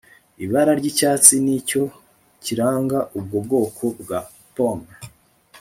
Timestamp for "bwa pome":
4.01-4.89